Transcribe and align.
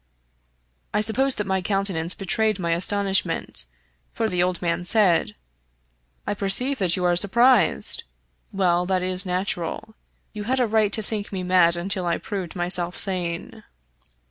I 0.95 1.01
suppose 1.01 1.35
that 1.35 1.45
my 1.45 1.61
countenance 1.61 2.15
be 2.15 2.25
trayed 2.25 2.57
my 2.57 2.71
astonishment, 2.71 3.65
for 4.13 4.29
the 4.29 4.41
old 4.41 4.59
man 4.59 4.83
said:" 4.83 5.35
I 6.25 6.33
perceive 6.33 6.79
that 6.79 6.95
you 6.97 7.05
are 7.05 7.15
surprised. 7.15 8.05
Well, 8.51 8.87
that 8.87 9.03
is 9.03 9.27
natural. 9.27 9.93
You 10.33 10.45
had 10.45 10.59
a 10.59 10.65
right 10.65 10.91
to 10.93 11.03
think 11.03 11.31
me 11.31 11.43
mad 11.43 11.75
until 11.75 12.07
I 12.07 12.17
proved 12.17 12.55
myself 12.55 12.97
sane." 12.97 13.63